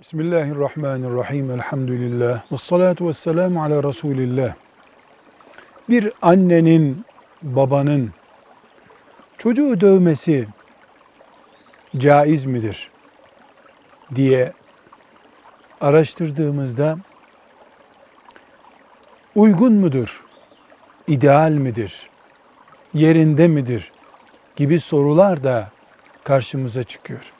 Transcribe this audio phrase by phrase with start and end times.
[0.00, 1.50] Bismillahirrahmanirrahim.
[1.50, 2.52] Elhamdülillah.
[2.52, 4.54] Ve salatu ve selamu ala Resulillah.
[5.88, 7.04] Bir annenin,
[7.42, 8.10] babanın
[9.38, 10.48] çocuğu dövmesi
[11.96, 12.90] caiz midir
[14.14, 14.52] diye
[15.80, 16.96] araştırdığımızda
[19.34, 20.24] uygun mudur,
[21.06, 22.10] ideal midir,
[22.94, 23.92] yerinde midir
[24.56, 25.70] gibi sorular da
[26.24, 27.35] karşımıza çıkıyor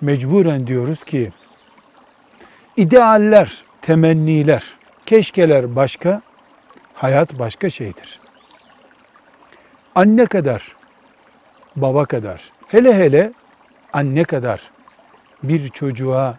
[0.00, 1.32] mecburen diyoruz ki
[2.76, 4.64] idealler, temenniler,
[5.06, 6.22] keşkeler başka,
[6.94, 8.20] hayat başka şeydir.
[9.94, 10.76] Anne kadar,
[11.76, 13.32] baba kadar, hele hele
[13.92, 14.60] anne kadar
[15.42, 16.38] bir çocuğa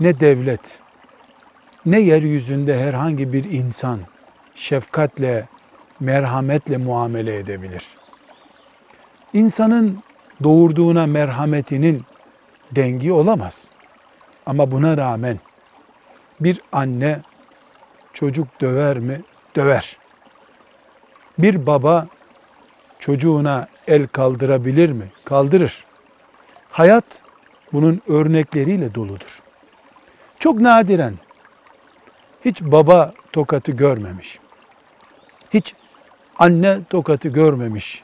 [0.00, 0.78] ne devlet,
[1.86, 4.00] ne yeryüzünde herhangi bir insan
[4.54, 5.48] şefkatle,
[6.00, 7.84] merhametle muamele edebilir.
[9.32, 9.98] İnsanın
[10.42, 12.02] doğurduğuna merhametinin
[12.72, 13.68] dengi olamaz.
[14.46, 15.38] Ama buna rağmen
[16.40, 17.20] bir anne
[18.12, 19.22] çocuk döver mi?
[19.56, 19.96] Döver.
[21.38, 22.06] Bir baba
[22.98, 25.08] çocuğuna el kaldırabilir mi?
[25.24, 25.84] Kaldırır.
[26.70, 27.22] Hayat
[27.72, 29.42] bunun örnekleriyle doludur.
[30.38, 31.14] Çok nadiren
[32.44, 34.38] hiç baba tokatı görmemiş.
[35.54, 35.74] Hiç
[36.38, 38.02] anne tokatı görmemiş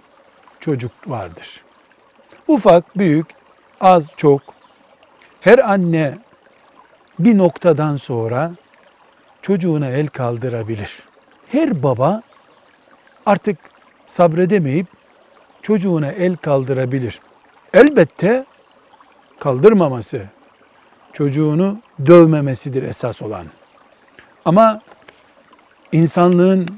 [0.60, 1.60] çocuk vardır.
[2.48, 3.26] Ufak, büyük,
[3.84, 4.42] az, çok
[5.40, 6.18] her anne
[7.18, 8.52] bir noktadan sonra
[9.42, 11.02] çocuğuna el kaldırabilir.
[11.48, 12.22] Her baba
[13.26, 13.58] artık
[14.06, 14.86] sabredemeyip
[15.62, 17.20] çocuğuna el kaldırabilir.
[17.74, 18.44] Elbette
[19.40, 20.22] kaldırmaması,
[21.12, 23.46] çocuğunu dövmemesidir esas olan.
[24.44, 24.80] Ama
[25.92, 26.68] insanlığın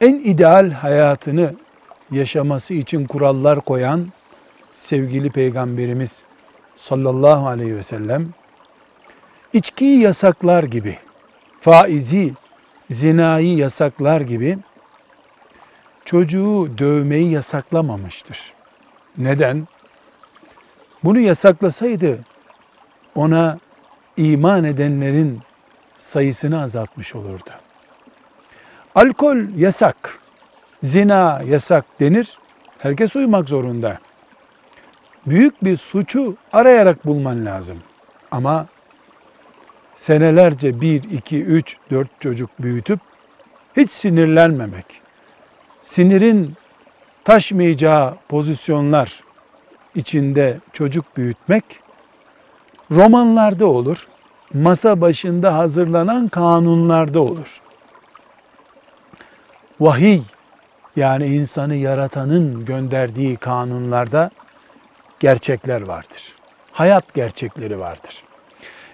[0.00, 1.54] en ideal hayatını
[2.10, 4.06] yaşaması için kurallar koyan
[4.80, 6.22] sevgili peygamberimiz
[6.76, 8.28] sallallahu aleyhi ve sellem
[9.52, 10.98] içkiyi yasaklar gibi,
[11.60, 12.32] faizi,
[12.90, 14.58] zinayı yasaklar gibi
[16.04, 18.52] çocuğu dövmeyi yasaklamamıştır.
[19.18, 19.68] Neden?
[21.04, 22.20] Bunu yasaklasaydı
[23.14, 23.58] ona
[24.16, 25.40] iman edenlerin
[25.98, 27.50] sayısını azaltmış olurdu.
[28.94, 30.18] Alkol yasak,
[30.82, 32.38] zina yasak denir.
[32.78, 33.98] Herkes uymak zorunda
[35.26, 37.78] büyük bir suçu arayarak bulman lazım.
[38.30, 38.66] Ama
[39.94, 43.00] senelerce bir, iki, üç, dört çocuk büyütüp
[43.76, 44.86] hiç sinirlenmemek,
[45.82, 46.54] sinirin
[47.24, 49.22] taşmayacağı pozisyonlar
[49.94, 51.64] içinde çocuk büyütmek
[52.90, 54.08] romanlarda olur,
[54.54, 57.60] masa başında hazırlanan kanunlarda olur.
[59.80, 60.20] Vahiy
[60.96, 64.30] yani insanı yaratanın gönderdiği kanunlarda
[65.20, 66.34] gerçekler vardır.
[66.72, 68.22] Hayat gerçekleri vardır.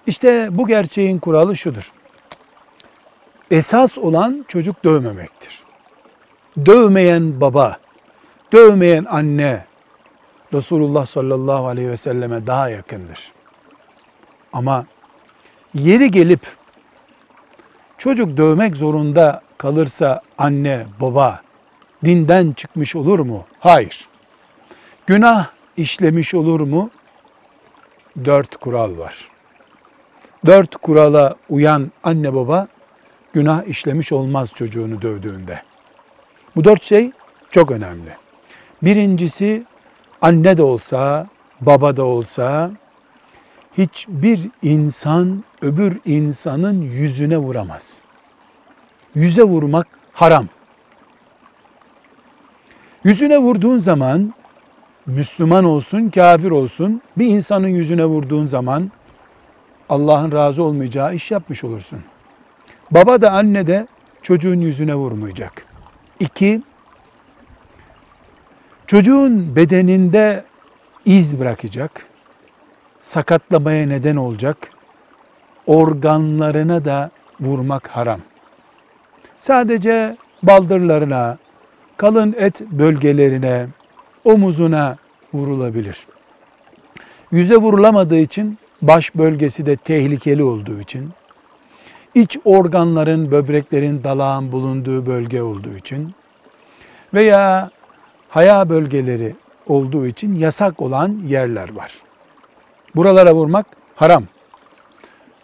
[0.07, 1.93] İşte bu gerçeğin kuralı şudur.
[3.51, 5.63] Esas olan çocuk dövmemektir.
[6.67, 7.77] Dövmeyen baba,
[8.53, 9.65] dövmeyen anne
[10.53, 13.33] Resulullah sallallahu aleyhi ve selleme daha yakındır.
[14.53, 14.87] Ama
[15.75, 16.41] yeri gelip
[17.99, 21.43] çocuk dövmek zorunda kalırsa anne, baba
[22.05, 23.45] dinden çıkmış olur mu?
[23.61, 24.09] Hayır.
[25.07, 26.91] Günah işlemiş olur mu?
[28.25, 29.29] Dört kural var.
[30.47, 32.69] Dört kurala uyan anne baba
[33.33, 35.63] günah işlemiş olmaz çocuğunu dövdüğünde.
[36.57, 37.11] Bu dört şey
[37.51, 38.11] çok önemli.
[38.83, 39.65] Birincisi
[40.21, 41.27] anne de olsa,
[41.61, 42.71] baba da olsa
[43.79, 47.99] hiçbir insan öbür insanın yüzüne vuramaz.
[49.15, 50.49] Yüze vurmak haram.
[53.05, 54.35] Yüzüne vurduğun zaman
[55.07, 58.91] Müslüman olsun, kafir olsun bir insanın yüzüne vurduğun zaman
[59.89, 61.99] Allah'ın razı olmayacağı iş yapmış olursun.
[62.91, 63.87] Baba da anne de
[64.23, 65.67] çocuğun yüzüne vurmayacak.
[66.21, 66.63] İki,
[68.87, 70.45] çocuğun bedeninde
[71.05, 72.07] iz bırakacak,
[73.03, 74.57] sakatlamaya neden olacak,
[75.67, 77.11] organlarına da
[77.41, 78.21] vurmak haram.
[79.39, 81.39] Sadece baldırlarına,
[81.97, 83.67] kalın et bölgelerine,
[84.27, 84.97] omuzuna
[85.35, 86.07] vurulabilir.
[87.31, 91.11] Yüze vurulamadığı için baş bölgesi de tehlikeli olduğu için
[92.15, 96.15] iç organların, böbreklerin, dalağın bulunduğu bölge olduğu için
[97.15, 97.71] veya
[98.29, 99.35] haya bölgeleri
[99.67, 101.93] olduğu için yasak olan yerler var.
[102.95, 104.25] Buralara vurmak haram.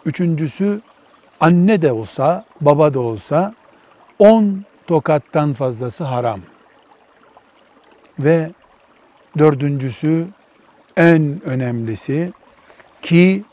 [0.05, 0.81] Üçüncüsü
[1.39, 3.53] anne de olsa, baba da olsa
[4.19, 6.39] on tokattan fazlası haram.
[8.19, 8.51] Ve
[9.37, 10.27] Dördüncüsü
[10.97, 12.33] en önemlisi
[13.01, 13.43] ki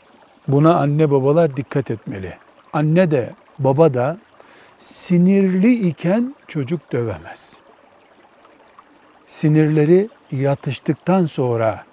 [0.47, 2.37] Buna anne babalar dikkat etmeli.
[2.73, 3.29] Anne de
[3.59, 4.17] baba da
[4.79, 7.57] sinirli iken çocuk dövemez.
[9.27, 11.85] Sinirleri yatıştıktan sonra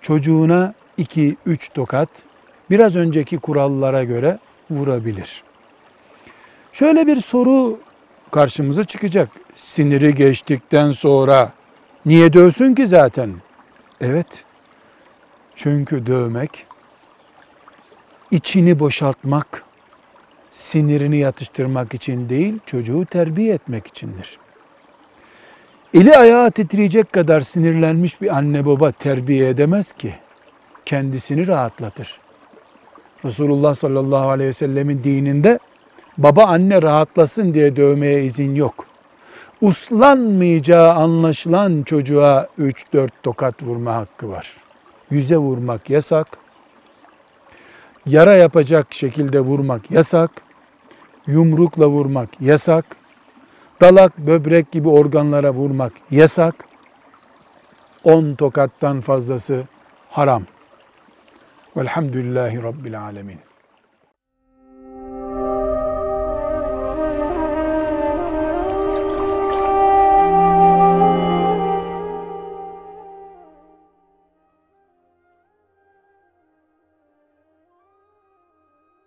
[0.00, 1.36] çocuğuna 2-3
[1.74, 2.08] tokat
[2.70, 4.38] biraz önceki kurallara göre
[4.70, 5.42] vurabilir.
[6.72, 7.80] Şöyle bir soru
[8.30, 9.28] karşımıza çıkacak.
[9.54, 11.52] Siniri geçtikten sonra
[12.06, 13.30] niye dövsün ki zaten?
[14.00, 14.44] Evet.
[15.56, 16.66] Çünkü dövmek
[18.30, 19.62] içini boşaltmak,
[20.50, 24.38] sinirini yatıştırmak için değil, çocuğu terbiye etmek içindir.
[25.94, 30.14] Eli ayağı titreyecek kadar sinirlenmiş bir anne baba terbiye edemez ki.
[30.84, 32.18] Kendisini rahatlatır.
[33.24, 35.58] Resulullah sallallahu aleyhi ve sellemin dininde
[36.18, 38.86] baba anne rahatlasın diye dövmeye izin yok.
[39.60, 44.56] Uslanmayacağı anlaşılan çocuğa 3-4 tokat vurma hakkı var.
[45.10, 46.26] Yüze vurmak yasak.
[48.06, 50.30] Yara yapacak şekilde vurmak yasak.
[51.26, 52.84] Yumrukla vurmak yasak.
[53.80, 56.54] Dalak, böbrek gibi organlara vurmak yasak.
[58.04, 59.64] 10 tokattan fazlası
[60.10, 60.42] haram.
[61.76, 63.45] Velhamdülillahi Rabbil Alemin.